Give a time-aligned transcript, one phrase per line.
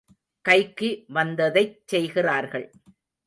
[0.45, 2.67] கைக்கு வந்ததைச் செய்கிறார்கள்.